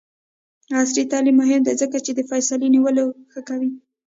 [0.77, 3.69] عصري تعلیم مهم دی ځکه چې د فیصلې نیولو ښه کوي.